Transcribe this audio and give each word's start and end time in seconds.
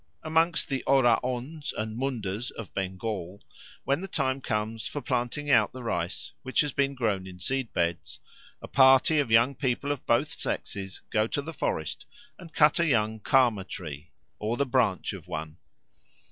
Amongst 0.23 0.67
the 0.67 0.83
Oraons 0.87 1.73
and 1.77 1.95
Mundas 1.95 2.49
of 2.49 2.73
Bengal, 2.73 3.43
when 3.83 4.01
the 4.01 4.07
time 4.07 4.41
comes 4.41 4.87
for 4.87 4.99
planting 4.99 5.51
out 5.51 5.73
the 5.73 5.83
rice 5.83 6.31
which 6.41 6.61
has 6.61 6.71
been 6.71 6.95
grown 6.95 7.27
in 7.27 7.39
seed 7.39 7.71
beds, 7.71 8.19
a 8.63 8.67
party 8.67 9.19
of 9.19 9.29
young 9.29 9.53
people 9.53 9.91
of 9.91 10.03
both 10.07 10.31
sexes 10.31 11.01
go 11.11 11.27
to 11.27 11.43
the 11.43 11.53
forest 11.53 12.07
and 12.39 12.51
cut 12.51 12.79
a 12.79 12.87
young 12.87 13.19
Karma 13.19 13.63
tree, 13.63 14.09
or 14.39 14.57
the 14.57 14.65
branch 14.65 15.13
of 15.13 15.27
one. 15.27 15.57